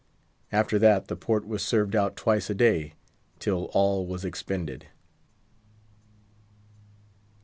After 0.51 0.79
that 0.79 1.09
the 1.09 1.15
port 1.15 1.45
was 1.45 1.61
served 1.61 1.95
out 1.95 2.15
twice 2.15 2.49
a 2.49 2.55
day, 2.55 2.95
till 3.37 3.65
all 3.65 4.03
was 4.07 4.25
expended. 4.25 4.87